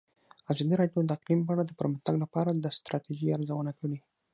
[0.51, 3.97] ازادي راډیو د اقلیم په اړه د پرمختګ لپاره د ستراتیژۍ ارزونه کړې.